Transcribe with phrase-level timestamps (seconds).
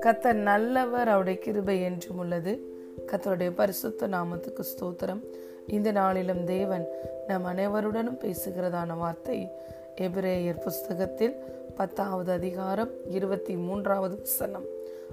[0.00, 2.58] கத்தர் நல்லவர் அவருடைய கிருபை என்றும் உள்ளது.
[3.06, 5.20] கத்தருடைய பரிசுத்த நாமத்துக்கு ஸ்தோத்திரம்.
[5.66, 6.88] இந்த நாளிலும் தேவன்
[7.26, 9.48] நம் அனைவருடனும் பேசுகிறதான வார்த்தை
[9.96, 11.34] எபிரேயர் புஸ்தகத்தில்
[11.74, 14.64] பத்தாவது அதிகாரம் இருபத்தி மூன்றாவது வசனம்.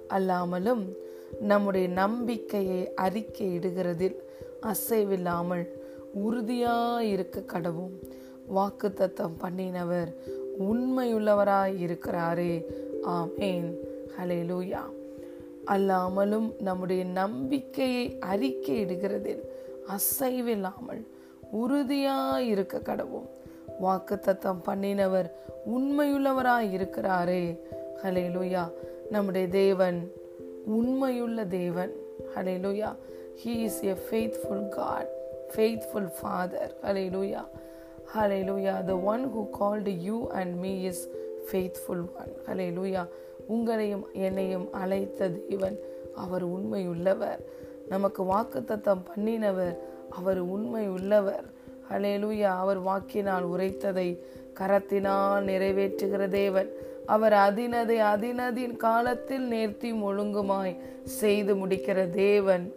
[0.10, 0.96] அல்லாமலும்
[1.39, 4.16] நம்முடைய நம்பிக்கையை அறிக்கை இடுகிறதில்
[4.62, 5.68] அசைவில்லாமல்
[6.16, 8.20] உறுதியாயிருக்க கடவும்
[8.52, 10.09] வாக்கு தத்தம் பண்ணினவர்
[10.59, 12.53] உண்மையுள்ளவராய் இருக்கிறாரே.
[13.03, 13.70] ஆமேன்.
[14.17, 14.84] ஹலேலூயா
[15.67, 19.43] அல்லாமலும் நம்முடைய நம்பிக்கையை அறிக்கையிடுகிறதில்
[19.88, 21.03] அசைவில்லாமல்
[21.52, 23.29] உறுதியாய் இருக்க கடவும்
[23.79, 25.29] வாக்கு தத்தம் பண்ணினவர்
[25.76, 27.43] உண்மையுள்ளவராய் இருக்கிறாரே.
[28.04, 28.71] ஹலேலூயா
[29.09, 30.12] நம்முடைய தேவன்
[30.65, 31.91] உண்மையுள்ள தேவன்.
[32.35, 32.95] Hallelujah
[33.43, 35.09] he is a faithful God
[35.55, 37.43] faithful Father hallelujah
[38.16, 41.10] hallelujah the one who called you and me is
[41.48, 43.08] faithful one hallelujah
[43.50, 45.77] உங்களையும் என்னையும் அழைத்த தேவன்
[46.16, 47.40] அவர் உண்மை உள்ளவர்
[47.90, 49.77] நமக்கு வாக்குத்தத்தம் பண்ணினவர்
[50.10, 51.46] அவர் உண்மை உள்ளவர்
[51.90, 54.20] ஹலேலூயா அவர் வாக்கினால் உரைத்ததை
[54.60, 56.70] கரத்தினால் நிறைவேற்றுகிற தேவன்.
[57.05, 62.74] அவர் அதினதை அதினதின் காலத்தில் நேர்த்தி ஒழுங்குமாய் செய்து முடிக்கிற தேவன்.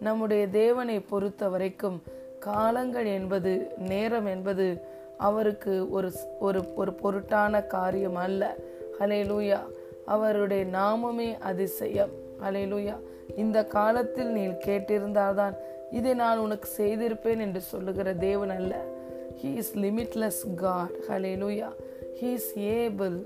[0.00, 2.02] நம்முடைய தேவனை பொறுத்த வரைக்கும்
[2.48, 3.52] காலங்கள் என்பது
[3.88, 4.66] நேரம் என்பது
[5.16, 8.42] அவருக்கு ஒரு ஒரு ஒரு பொருட்டான காரியம் அல்ல.
[8.98, 9.60] ஹலேலூயா
[10.06, 12.12] அவருடைய நாமமே அதிசயம்.
[12.42, 12.96] ஹலேலூயா
[13.36, 15.54] இந்த காலத்தில் நீ கேட்டிருந்தால்தான்
[15.90, 18.72] இதை நான் உனக்கு செய்திருப்பேன் என்று சொல்லுகிற தேவன் அல்ல.
[19.40, 21.68] He is limitless God hallelujah
[22.20, 23.16] he is able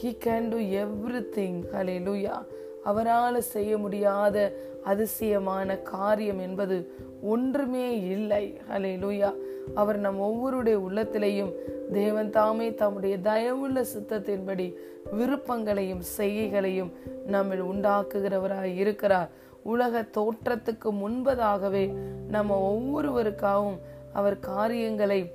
[0.00, 0.58] he can do
[1.36, 2.36] everything hallelujah
[2.84, 4.52] அவரால் செய்ய முடியாத
[4.84, 8.60] அதிசயமான காரியம் என்பது ஒன்றுமே இல்லை.
[8.70, 9.34] ஹலே லூயா
[9.74, 11.52] அவர் நம் ஒவ்வொருடைய உள்ளத்திலையும்
[11.92, 14.74] தேவன் தாமே தம்முடைய தயவுள்ள சித்தத்தின்படி
[15.12, 16.92] விருப்பங்களையும் செய்கைகளையும்
[17.26, 19.30] நம்மில் உண்டாக்குகிறவராய் இருக்கிறார்.
[19.62, 21.96] உலக தோற்றத்துக்கு முன்பதாகவே
[22.28, 23.78] நம்ம ஒவ்வொருவருக்காகவும்
[24.12, 25.32] அவர் காரியங்களை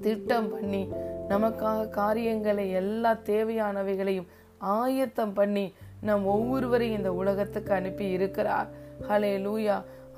[0.00, 0.88] திட்டம் பண்ணி
[1.28, 4.26] நமக்காக காரியங்களை எல்லா தேவையானவைகளையும்
[4.58, 5.72] ஆயத்தம் பண்ணி
[6.06, 8.68] நம் ஒவ்வொருவரையும் இந்த உலகத்துக்கு அனுப்பி இருக்கிறார்.
[9.08, 9.76] ஹலே லூயா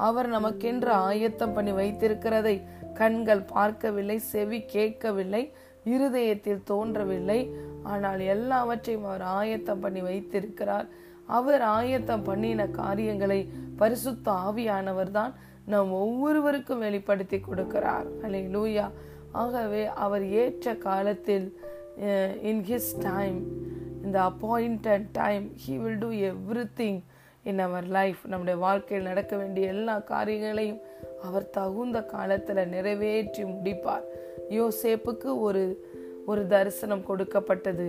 [0.09, 2.57] அவர் நமக்கென்று ஆயத்தம் பண்ணி வைத்திருக்கிறதை
[3.01, 5.43] கண்கள் பார்க்கவில்லை செவி கேட்கவில்லை
[5.85, 7.41] இருதயத்தில் தோன்றவில்லை.
[7.83, 10.89] ஆனால் எல்லாவற்றையும் அவர் ஆயத்தம் பண்ணி வைத்திருக்கிறார்.
[11.39, 13.41] அவர் ஆயத்தம் பண்ணின காரியங்களை
[13.77, 15.35] பரிசுத்த ஆவியானவர் தான்
[15.73, 18.07] நம் ஒவ்வொருவருக்கும் வெளிப்படுத்தி கொடுக்கிறார்.
[18.25, 18.87] அலே லூயா
[19.43, 21.47] ஆகவே அவர் ஏற்ற காலத்தில்
[22.51, 23.39] இன் ஹிஸ் டைம்
[24.10, 26.09] இந்த appointed time he will do
[26.78, 27.00] everything
[27.44, 30.81] in our life நம்முடைய வாழ்க்கையில் நடக்க வேண்டிய எல்லா காரியங்களையும்
[31.22, 34.06] அவர் தகுந்த காலத்தில் நிறைவேற்றி முடிப்பார்.
[34.50, 35.62] யோசேப்புக்கு ஒரு
[36.26, 37.87] ஒரு தரிசனம் கொடுக்கப்பட்டது.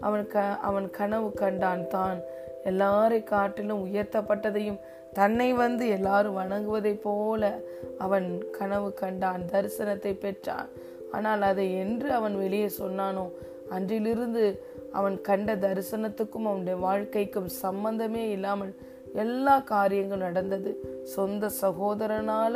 [0.00, 2.18] அவன் க அவன் கனவு கண்டான் தான்.
[2.64, 4.80] எல்லாரை காட்டிலும் உயர்த்தப்பட்டதையும்
[5.12, 7.52] தன்னை வந்து எல்லாரும் வணங்குவதைப் போல
[7.98, 10.68] அவன் கனவு கண்டான் தரிசனத்தை பெற்றான்.
[11.12, 13.24] ஆனால் அதை என்று அவன் வெளியே சொன்னானோ
[13.70, 14.44] அன்றிலிருந்து
[14.92, 18.72] அவன் கண்ட தரிசனத்துக்கும் அவனுடைய வாழ்க்கைக்கும் சம்பந்தமே இல்லாமல்
[19.14, 20.70] எல்லா காரியங்களும் நடந்தது.
[21.04, 22.54] சொந்த சகோதரனால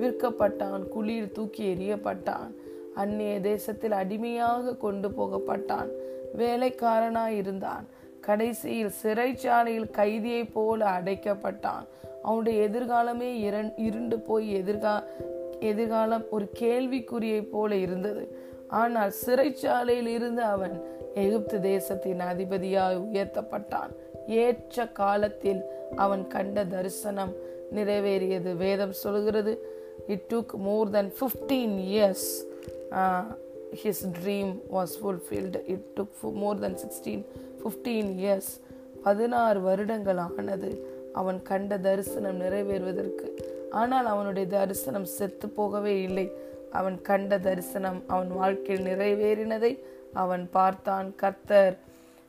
[0.00, 2.50] விற்கப்பட்டான் குளிர் தூக்கி எறியப்பட்டான்
[2.94, 5.90] அந்நிய தேசத்தில் அடிமையாக கொண்டு போகப்பட்டான்
[6.38, 7.86] வேலைக்காரனாய் இருந்தான்
[8.20, 11.84] கடைசியில் சிறைச்சாலையில் கைதியை போல அடைக்கப்பட்டான்.
[12.22, 14.94] அவனுடைய எதிர்காலமே இரண் இருண்டு போய் எதிர்கா
[15.60, 18.22] எதிர்காலம் ஒரு கேள்விக்குறியை போல இருந்தது.
[18.78, 20.74] ஆனால் சிறைச்சாலையில் இருந்து அவன்
[21.22, 23.92] எகிப்து தேசத்தின் அதிபதியாய் உயர்த்தப்பட்டான்.
[24.44, 25.62] ஏற்ற காலத்தில்
[26.04, 27.32] அவன் கண்ட தரிசனம்
[27.76, 28.50] நிறைவேறியது.
[28.64, 29.52] வேதம் சொல்கிறது
[30.14, 32.28] it took more than fifteen years
[33.82, 37.24] his dream was fulfilled it took more than sixteen
[37.62, 38.52] fifteen years
[39.06, 40.70] பதினாறு வருடங்கள் ஆனது
[41.20, 43.28] அவன் கண்ட தரிசனம் நிறைவேறுவதற்கு.
[43.80, 46.26] ஆனால் அவனுடைய தரிசனம் செத்து போகவே இல்லை.
[46.70, 49.72] அவன் கண்ட தரிசனம் அவன் வாழ்க்கையில் நிறைவேறினதை
[50.12, 51.14] அவன் பார்த்தான்.
[51.22, 51.76] கத்தர்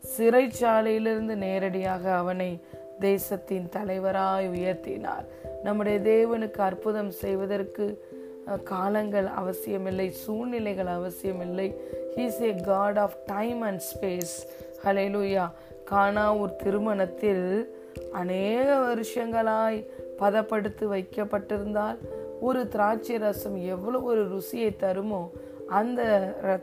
[0.03, 2.59] சிறைச்சாலையிலிருந்து நேரடியாக அவனை
[2.99, 5.25] தேசத்தின் தலைவராய் உயர்த்தினார்.
[5.63, 7.85] நம்முடைய தேவனுக்கு அற்புதம் செய்வதற்கு
[8.63, 11.67] காலங்கள் அவசியமில்லை சூழ்நிலைகள் அவசியமில்லை.
[12.15, 14.35] He's a God of time and space
[14.85, 15.45] hallelujah
[15.83, 17.45] Cana ஒரு திருமணத்தில்
[18.11, 19.85] அநேக வருஷங்களாய்
[20.19, 21.97] பதப்படுத்தி வைக்கப்பட்டிருந்தால்
[22.47, 25.21] ஒரு திராட்சை ரசம் எவ்வளோ ஒரு ருசியை தருமோ
[25.79, 26.01] அந்த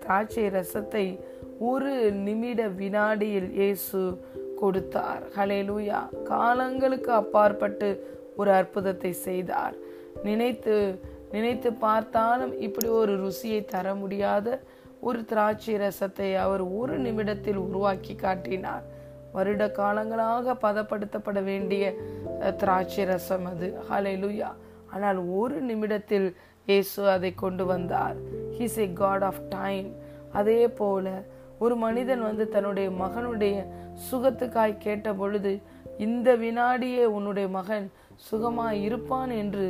[0.05, 1.07] திராட்சை ரசத்தை
[1.71, 1.93] ஒரு
[2.27, 4.01] நிமிட வினாடியில் இயேசு
[4.61, 5.23] கொடுத்தார்.
[5.37, 6.01] ஹலேலூயா
[6.33, 7.89] காலங்களுக்கு அப்பாற்பட்டு
[8.41, 9.77] ஒரு அற்புதத்தை செய்தார்.
[10.27, 10.75] நினைத்து
[11.33, 14.59] நினைத்து பார்த்தாலும் இப்படி ஒரு ருசியை தர முடியாத
[15.09, 18.87] ஒரு திராட்சை ரசத்தை அவர் ஒரு நிமிடத்தில் உருவாக்கி காட்டினார்.
[19.35, 21.85] வருட காலங்களாக பதப்படுத்தப்பட வேண்டிய
[22.63, 23.69] திராட்சை ரசம் அது.
[23.91, 24.49] ஹalleluya.
[24.95, 26.29] ஆனால் ஒரு நிமிடத்தில்
[26.67, 28.17] இயேசு அதை கொண்டு வந்தார்.
[28.57, 29.89] He's a God of time
[30.33, 31.07] அதே போல
[31.59, 33.57] ஒரு மனிதன் வந்து தன்னுடைய மகனுடைய
[34.09, 35.53] சுகத்துக்காய் கேட்ட பொழுது
[36.07, 37.87] இந்த வினாடியே உன்னுடைய மகன்
[38.31, 39.67] சுகமாய் இருப்பான் என்று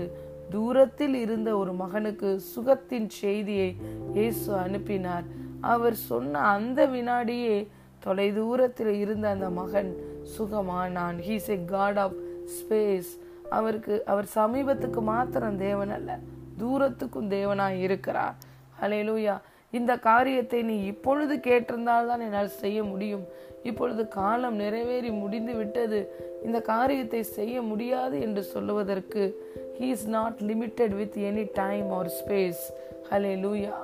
[0.50, 3.70] தூரத்தில் இருந்த ஒரு மகனுக்கு சுகத்தின் செய்தியை
[4.12, 5.26] இயேசு அனுப்பினார்.
[5.60, 7.56] அவர் சொன்ன அந்த வினாடியே
[8.04, 9.90] தொலைதூரத்தில் இருந்த அந்த மகன்
[10.34, 11.18] சுகமானான்.
[11.28, 12.18] He's a God of
[12.56, 13.10] space
[13.50, 16.18] அவருக்கு அவர் சமீபத்துக்கு மாத்திரம் தேவன் அல்ல.
[16.58, 18.34] தூரத்துக்கும் தேவனாய் இருக்கிறார்.
[18.82, 19.40] அலையலூயா
[19.70, 23.24] இந்த காரியத்தை நீ இப்பொழுது கேட்டிருந்தால் தான் என்னால் செய்ய முடியும்.
[23.62, 26.12] இப்பொழுது காலம் நிறைவேறி முடிந்து விட்டது.
[26.44, 29.46] இந்த காரியத்தை செய்ய முடியாது என்று சொல்லுவதற்கு
[29.80, 32.62] he is not limited with any time or space
[33.34, 33.74] hallelujah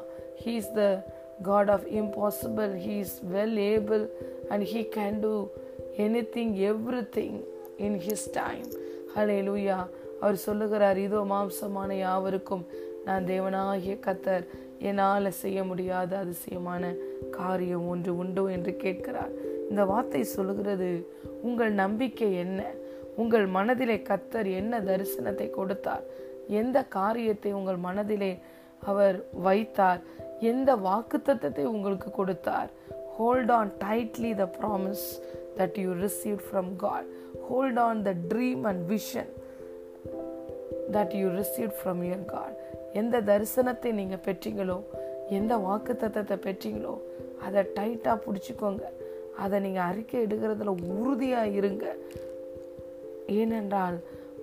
[0.44, 1.04] he is the
[1.42, 4.08] God of impossible he is well able
[4.48, 5.48] and he can do
[6.34, 6.54] anything
[7.16, 7.40] everything
[7.76, 8.66] in his time
[9.40, 9.78] hallelujah
[10.20, 12.66] அவர் சொல்லுகிறார் இதோ மாம்சமான யாவருக்கும்
[13.04, 14.44] நான் தேவனாகிய கத்தர்.
[14.78, 16.94] என்னால் செய்ய முடியாத அதிசயமான
[17.30, 18.44] காரியம் ஒன்று உண்டோ?
[18.48, 19.32] என்று கேட்கிறார்.
[19.70, 20.88] இந்த வார்த்தை சொல்லுகிறது
[21.42, 22.62] உங்கள் நம்பிக்கை என்ன?
[23.16, 26.04] உங்கள் மனதிலே கத்தர் என்ன தரிசனத்தை கொடுத்தார்?
[26.48, 28.32] எந்த காரியத்தை உங்கள் மனதிலே
[28.82, 30.00] அவர் வைத்தார்?
[30.40, 32.70] எந்த வாக்குத்தத்தத்தை உங்களுக்கு கொடுத்தார்?
[33.16, 35.06] Hold on tightly the promise
[35.56, 37.08] that you receive from God
[37.48, 39.32] hold on the dream and vision
[40.92, 42.56] that you receive from your God
[42.92, 44.78] எந்த தரிசனத்தை நீங்கள் பெற்றீங்களோ
[45.28, 46.94] எந்த வாக்கு தத்தத்தை பெற்றீங்களோ
[47.46, 48.82] அதை டைட்டாக பிடிச்சிக்கோங்க.
[49.36, 51.94] அதை நீங்கள் அறிக்கை எடுக்கிறதுல உறுதியாக இருங்க.
[53.26, 53.96] ஏனென்றால்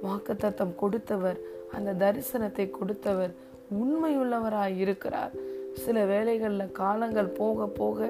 [0.03, 1.39] வாக்குத்தத்தம் கொடுத்தவர்
[1.71, 3.33] அந்த தரிசனத்தை கொடுத்தவர்
[3.81, 5.31] உண்மையுள்ளவராக இருக்கிறார்.
[5.73, 8.09] சில வேளைகளில் காலங்கள் போக போக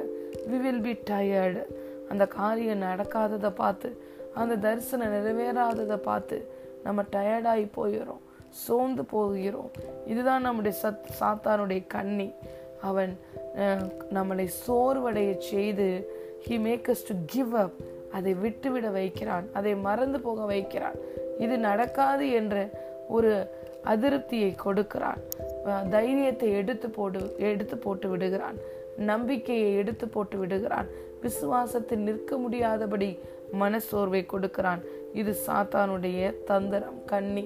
[0.50, 1.63] வி வில் பி டயர்டு
[2.11, 3.89] அந்த காரியம் நடக்காததை பார்த்து
[4.41, 6.37] அந்த தரிசனம் நிறைவேறாததை பார்த்து
[6.85, 8.21] நம்ம டயர்டாகி போயிடும்
[8.63, 9.71] சோர்ந்து போகிறோம்.
[10.13, 12.29] இதுதான் நம்முடைய சத் சாத்தானுடைய கண்ணி.
[12.89, 13.11] அவன்
[14.17, 15.87] நம்மளை சோர்வடைய செய்து
[16.45, 17.77] he makes to give up
[18.17, 19.45] அதை விட்டுவிட வைக்கிறான்.
[19.57, 20.97] அதை மறந்து போக வைக்கிறான்.
[21.45, 22.55] இது நடக்காது என்ற
[23.17, 23.31] ஒரு
[23.93, 25.21] அதிருப்தியை கொடுக்கிறான்.
[25.95, 27.21] தைரியத்தை எடுத்து போட்டு
[27.51, 28.57] எடுத்து போட்டு விடுகிறான்.
[29.11, 30.89] நம்பிக்கையை எடுத்து போட்டு விடுகிறான்.
[31.21, 33.19] விசுவாசத்தில் நிற்க முடியாதபடி
[33.59, 34.81] மனசோர்வை கொடுக்கிறான்.
[35.13, 37.45] இது சாத்தானுடைய தந்திரம் கண்ணி.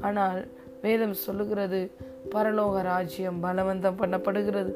[0.00, 0.46] ஆனால்
[0.82, 1.90] வேதம் சொல்லுகிறது
[2.34, 4.72] பரலோக ராஜ்யம் பலவந்தம் பண்ணப்படுகிறது.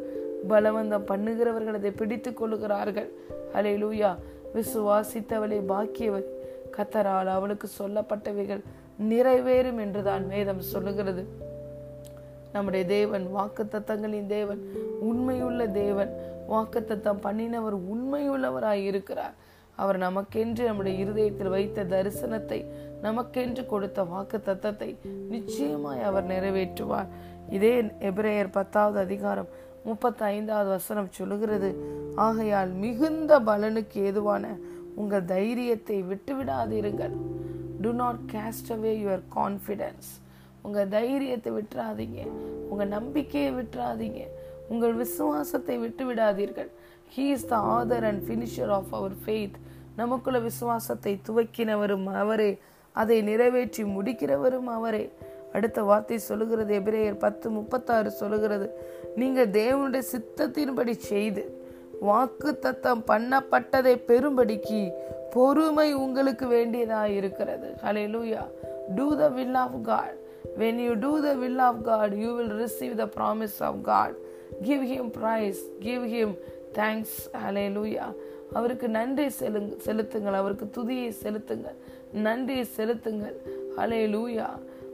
[0.49, 3.11] பலவந்தம் பண்ணுகிறவர்கள் அதை பிடித்து கொள்ளுகிறார்கள்.
[3.55, 4.11] அலையிலூயா
[4.55, 6.27] விசுவாசித்தவளை பாக்கியவள்.
[6.77, 8.63] கத்தரால் அவளுக்கு சொல்லப்பட்டவைகள்
[9.09, 11.23] நிறைவேறும் என்றுதான் வேதம் சொல்லுகிறது.
[12.53, 14.63] நம்முடைய தேவன் வாக்குத்தத்தங்களின் தேவன்
[15.01, 16.13] உண்மையுள்ள தேவன்.
[16.53, 19.37] வாக்குத்தத்தம் பண்ணினவர் உண்மையுள்ளவராய் இருக்கிறார்.
[19.77, 22.61] அவர் நமக்கென்று நம்முடைய இருதயத்தில் வைத்த தரிசனத்தை
[23.03, 24.89] நமக்கென்று கொடுத்த வாக்கு தத்தத்தை
[25.35, 27.11] நிச்சயமாய் அவர் நிறைவேற்றுவார்.
[27.57, 27.75] இதே
[28.11, 29.51] எபிரேயர் பத்தாவது அதிகாரம்
[29.85, 31.71] முப்பத்தி ஐந்தாவது வசனம் சொல்லுகிறது
[32.15, 34.45] ஆகையால் மிகுந்த பலனுக்கு ஏதுவான
[34.95, 37.15] உங்கள் தைரியத்தை விட்டுவிடாதிருங்கள்.
[37.83, 40.09] Do not cast away your confidence
[40.69, 42.23] உங்கள் தைரியத்தை விட்டுறாதீங்க.
[42.69, 44.23] உங்கள் நம்பிக்கையை விட்டுறாதீங்க.
[44.69, 46.71] உங்கள் விசுவாசத்தை விட்டு விடாதீர்கள்.
[47.15, 49.59] He is the author and finisher of our faith
[49.97, 52.51] நமக்குள்ள விசுவாசத்தை துவக்கினவரும் அவரே.
[52.93, 55.05] அதை நிறைவேற்றி முடிக்கிறவரும் அவரே.
[55.53, 56.79] அடுத்த வார்த்தை சொல்லுகிறது.
[56.79, 58.69] எபிரேயர் பத்து முப்பத்தாறு சொல்லுகிறது.
[59.17, 61.45] நீங்கள் தேவனுடைய சித்தத்தின்படி செய்து
[62.01, 64.81] வாக்கு தத்தம் பண்ணப்பட்டதை பெரும்படிக்கு
[65.31, 67.69] பொறுமை உங்களுக்கு வேண்டியதாக இருக்கிறது
[68.15, 68.45] hallelujah
[68.95, 70.19] do the will of God
[70.59, 74.15] when you do the will of god you will receive the promise of god.
[74.63, 75.61] Give him praise.
[75.81, 76.37] Give him
[76.75, 77.13] thanks.
[77.33, 78.15] Hallelujah.
[78.53, 80.35] அவருக்கு நன்றி செலுங்க செலுத்துங்கள்.
[80.35, 81.75] அவருக்கு துதியை செலுத்துங்கள்.
[82.13, 83.37] நன்றியை செலுத்துங்கள்.
[83.77, 84.47] ஹலே லூயா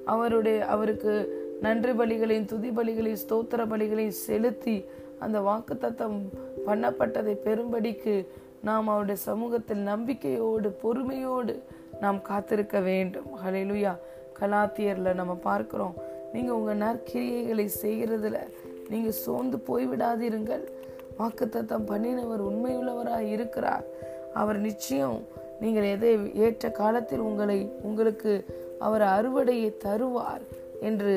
[0.05, 4.85] அவருடைய அவருக்கு நன்றி பலிகளையும் துதி பலிகளையும் ஸ்தோத்திர பலிகளையும் செலுத்தி
[5.19, 6.21] அந்த வாக்குத்தத்தம்
[6.67, 8.27] பண்ணப்பட்டதை பெரும்படிக்கு
[8.63, 11.63] நாம் அவருடைய சமூகத்தில் நம்பிக்கையோடு பொறுமையோடு
[12.01, 13.27] நாம் காத்திருக்க வேண்டும்.
[13.47, 13.97] ஹalleluya
[14.41, 15.95] கலாத்தியரில் நம்ம பார்க்குறோம்.
[16.33, 18.39] நீங்கள் உங்கள் நற்கிரியைகளை செய்கிறதுல
[18.91, 20.65] நீங்கள் சோர்ந்து போய்விடாதிருங்கள்
[21.19, 23.85] வாக்குத்தத்தம் பண்ணினவர் உண்மையுள்ளவராக இருக்கிறார்.
[24.41, 25.19] அவர் நிச்சயம்
[25.61, 26.11] நீங்கள் எதை
[26.45, 28.33] ஏற்ற காலத்தில் உங்களை உங்களுக்கு
[28.87, 30.45] அவர் அறுவடையை தருவார்
[30.89, 31.13] என்று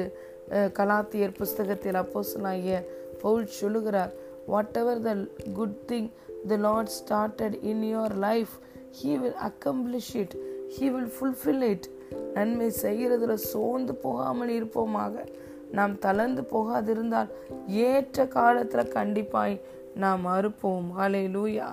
[0.79, 2.75] கலாத்தியர் புஸ்தகத்தில் அப்போசனாகிய
[3.23, 4.11] பவுல் சொல்லுகிறார்.
[4.81, 5.11] Whatever the
[5.59, 6.09] good thing
[6.49, 8.53] the Lord started in your life
[8.99, 10.35] he will accomplish it
[10.73, 11.87] he will fulfil it
[12.33, 15.15] நன்மை செய்கிறதுல சோர்ந்து போகாமல் இருப்போமாக.
[15.71, 17.29] நாம் தளர்ந்து போகாதிருந்தால்
[17.67, 19.55] ஏற்ற காலத்தில் கண்டிப்பாய்
[19.95, 20.87] நாம் அறுப்போம்.
[20.97, 21.67] ஹலே லூயா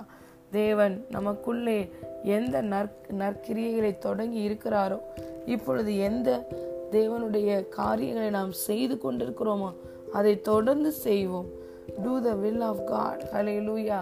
[0.51, 1.89] தேவன் நமக்குள்ளே
[2.23, 4.99] எந்த நற் நற்கிரியைகளை தொடங்கி இருக்கிறாரோ
[5.45, 6.29] இப்பொழுது எந்த
[6.91, 9.69] தேவனுடைய காரியங்களை நாம் செய்து கொண்டிருக்கிறோமோ
[10.13, 11.49] அதை தொடர்ந்து செய்வோம்.
[12.03, 13.23] Do the will of God
[13.67, 13.99] hallelujah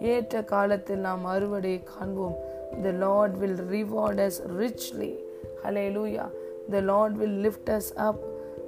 [0.00, 2.36] ஏற்ற காலத்தில் நாம் அறுவடையை காண்போம்.
[2.82, 5.12] The Lord will reward us richly
[5.96, 6.30] hallelujah
[6.70, 8.20] the Lord will lift us up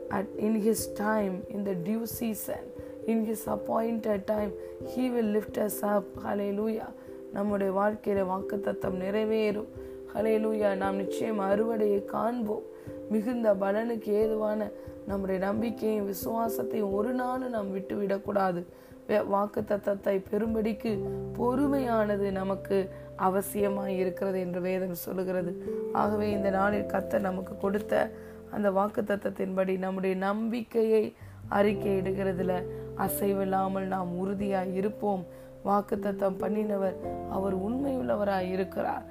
[0.08, 2.66] at in his time in the due season
[3.06, 4.52] in his appointed time
[4.96, 6.06] he will lift us up
[6.60, 6.88] hallelujah
[7.32, 9.68] நம்முடைய வாழ்க்கையில வாக்குத்தத்தம் நிறைவேறும்.
[10.14, 12.62] ஹலே லூயா நாம் நிச்சயம் அறுவடையை காண்போம்.
[13.10, 14.70] மிகுந்த பலனுக்கு ஏதுவான
[15.06, 18.64] நம்முடைய நம்பிக்கையும் விசுவாசத்தையும் ஒரு நாளும் நாம் விட்டுவிடக்கூடாது.
[19.08, 20.92] வாக்கு தத்தத்தை பெரும்படிக்கு
[21.38, 25.52] பொறுமையானது நமக்கு அவசியமாய் இருக்கிறது என்று வேதம் சொல்லுகிறது.
[25.92, 28.10] ஆகவே இந்த நாளில் கத்தர் நமக்கு கொடுத்த
[28.50, 31.14] அந்த வாக்கு தத்தத்தின்படி நம்முடைய நம்பிக்கையை
[31.50, 32.52] அறிக்கையிடுகிறதுல
[32.96, 35.26] அசைவில்லாமல் நாம் உறுதியாய் இருப்போம்
[35.62, 36.96] வாக்கு தத்தம் பண்ணினவர்
[37.30, 39.04] அவர் உண்மையுள்ளவராய் இருக்கிறார்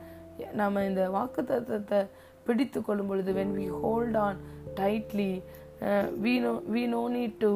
[0.54, 2.08] நம்ம இந்த வாக்கு தத்தத்தை
[2.44, 4.38] பிடித்து கொள்ளும் பொழுது when we hold on
[4.76, 5.44] tightly
[6.24, 7.54] we no we no need to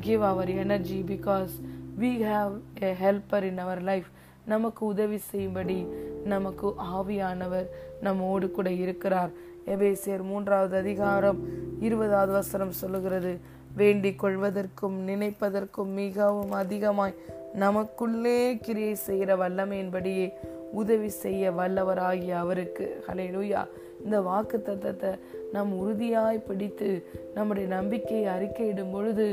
[0.00, 1.52] give our energy because
[2.00, 4.08] we have a helper in our life
[4.52, 5.86] நமக்கு உதவி செய்யும்படி
[6.24, 7.68] நமக்கு ஆவியானவர்
[8.00, 9.30] நம்மோடு கூட இருக்கிறார்.
[9.74, 11.40] எபேசியர் மூன்றாவது அதிகாரம்
[11.80, 13.32] இருபதாவது வசனம் சொல்லுகிறது.
[13.76, 17.14] வேண்டிக் கொள்வதற்கும் நினைப்பதற்கும் மிகவும் அதிகமாய்
[17.54, 20.26] நமக்குள்ளே கிரியை செய்கிற வல்லமையின்படியே
[20.72, 22.86] உதவி செய்ய வல்லவராகிய அவருக்கு.
[23.06, 23.62] ஹலே லூயா
[24.04, 25.10] இந்த வாக்கு தத்தத்தை
[25.54, 26.90] நாம் உறுதியாய் பிடித்து
[27.34, 29.26] நம்முடைய நம்பிக்கையை அறிக்கையிடும் பொழுது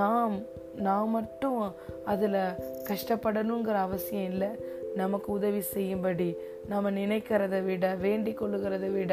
[0.00, 0.34] நாம்
[0.76, 1.60] நாம் மட்டும்
[2.04, 2.38] அதில்
[2.88, 4.50] கஷ்டப்படணுங்கிற அவசியம் இல்லை.
[4.94, 6.28] நமக்கு உதவி செய்யும்படி
[6.68, 9.12] நம்ம நினைக்கிறத விட வேண்டிக் கொள்ளுகிறத விட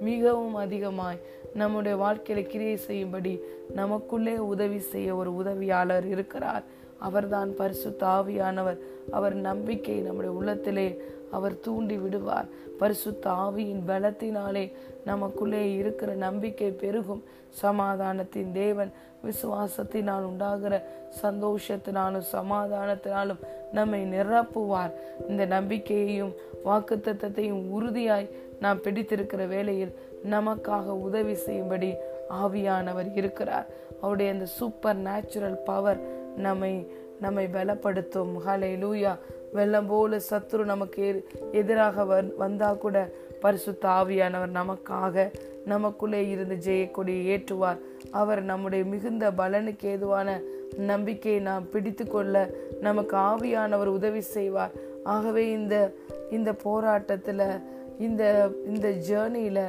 [0.00, 1.20] மிகவும் அதிகமாய்
[1.54, 3.34] நம்முடைய வாழ்க்கையில கிரியை செய்யும்படி
[3.80, 6.64] நமக்குள்ளே உதவி செய்ய ஒரு உதவியாளர் இருக்கிறார்.
[6.98, 8.78] அவர்தான் பரிசு தாவியானவர்
[9.10, 12.46] அவர் நம்பிக்கை நம்முடைய உள்ளத்திலே அவர் தூண்டி விடுவார்.
[12.78, 14.72] பரிசு தாவியின் பலத்தினாலே
[15.04, 17.24] நமக்குள்ளே இருக்கிற நம்பிக்கை பெருகும்.
[17.48, 18.92] சமாதானத்தின் தேவன்
[19.24, 20.86] விசுவாசத்தினால் உண்டாகிற
[21.22, 23.38] சந்தோஷத்தினாலும் சமாதானத்தினாலும்
[23.72, 24.90] நம்மை நிரப்புவார்.
[25.28, 26.32] இந்த நம்பிக்கையையும்
[26.64, 29.98] வாக்குத்தத்தையும் உறுதியாய் நாம் பிடித்திருக்கிற வேளையில்
[30.30, 31.94] நமக்காக உதவி செய்யும்படி
[32.30, 33.66] ஆவியானவர் இருக்கிறார்.
[34.00, 38.32] அவருடைய அந்த சூப்பர் நேச்சுரல் பவர் நம்மை நம்மை பலப்படுத்தும்.
[38.46, 39.18] ஹலை லூயா
[39.52, 42.04] வெள்ளம் போல சத்ரு நமக்கு எதிராக
[42.36, 45.32] வந்தா கூட பரிசுத்த ஆவியானவர் நமக்காக
[45.64, 47.78] நமக்குள்ளே இருந்து ஜெயக்கொடியை ஏற்றுவார்.
[48.10, 50.40] அவர் நம்முடைய மிகுந்த பலனுக்கு ஏதுவான
[50.76, 54.70] நம்பிக்கையை நாம் பிடித்து கொள்ள நமக்கு ஆவியானவர் உதவி செய்வார்.
[55.04, 55.92] ஆகவே இந்த
[56.30, 57.62] இந்த போராட்டத்தில்
[57.98, 59.62] இந்த இந்த ஜேர்னியில்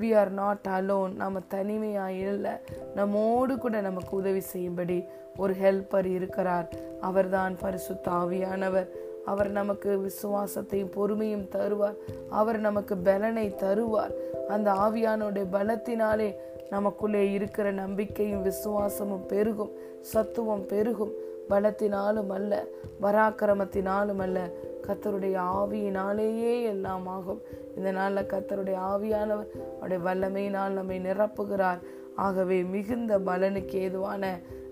[0.00, 2.50] வி ஆர் நாட் அலோன் நம்ம தனிமையாக இல்லை.
[2.94, 5.04] நம்மோடு கூட நமக்கு உதவி செய்யும்படி
[5.36, 6.68] ஒரு ஹெல்ப்பர் இருக்கிறார்.
[7.00, 8.88] அவர்தான் பரிசுத்த ஆவியானவர்.
[9.24, 11.94] அவர் நமக்கு விசுவாசத்தையும் பொறுமையும் தருவார்.
[12.28, 14.12] அவர் நமக்கு பலனை தருவார்.
[14.48, 16.34] அந்த ஆவியானுடைய பலத்தினாலே
[16.70, 19.70] நமக்குள்ளே இருக்கிற நம்பிக்கையும் விசுவாசமும் பெருகும்.
[20.00, 21.12] சத்துவம் பெருகும்.
[21.50, 22.64] பலத்தினாலும் அல்ல.
[23.02, 24.50] பராக்கிரமத்தினாலும் அல்ல.
[24.88, 27.40] கத்தருடைய ஆவியினாலேயே எல்லாம் ஆகும்.
[27.76, 31.80] இந்த நாளில் கத்தருடைய ஆவியானவர் அவருடைய வல்லமையினால் நம்மை நிரப்புகிறார்.
[32.16, 34.24] ஆகவே மிகுந்த பலனுக்கு ஏதுவான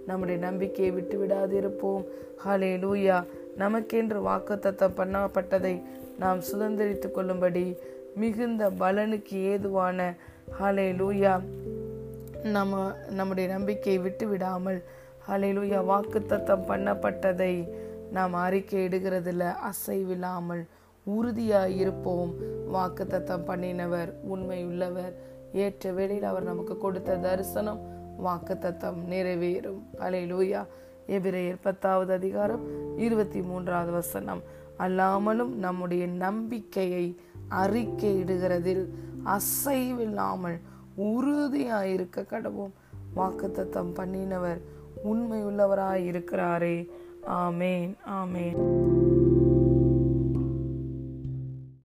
[0.06, 2.04] நம்முடைய நம்பிக்கையை விட்டு விடாது இருப்போம்
[2.44, 3.16] ஹலே லூயா
[3.58, 5.74] நமக்கென்று வாக்குத்தத்தம் பண்ணப்பட்டதை
[6.18, 7.64] நாம் சுதந்திரித்து கொள்ளும்படி
[8.14, 10.16] மிகுந்த பலனுக்கு ஏதுவான
[10.60, 11.32] ஹலே லூயா
[12.52, 14.80] நம்ம நம்முடைய நம்பிக்கையை விட்டு விடாமல்
[15.28, 17.54] ஹலே லூயா வாக்குத்தத்தம் பண்ணப்பட்டதை
[18.14, 20.62] நாம் அறிக்கை இடுகிறதுல அசைவில்லாமல்
[21.04, 22.32] உறுதியாக இருப்போம்.
[22.66, 25.14] வாக்கு தத்தம் பண்ணினவர் உண்மை உள்ளவர்.
[25.62, 27.80] ஏற்ற வேளையில் அவர் நமக்கு கொடுத்த தரிசனம்
[28.16, 29.80] வாக்கு தத்தம் நிறைவேறும்.
[29.98, 30.62] அலை லூயா
[31.08, 32.64] எபிரேயர் பத்தாவது அதிகாரம்
[32.98, 34.42] இருபத்தி மூன்றாவது வசனம்.
[34.78, 37.06] அல்லாமலும் நம்முடைய நம்பிக்கையை
[37.62, 38.84] அறிக்கையிடுகிறதில்
[39.24, 40.58] அசைவில்லாமல்
[41.08, 42.74] உறுதியாயிருக்க கடவும்
[43.16, 44.60] வாக்குத்தத்தம் பண்ணினவர்
[45.02, 46.76] உண்மை உள்ளவராய் இருக்கிறாரே.
[47.26, 48.56] ஆமேன் ஆமேன்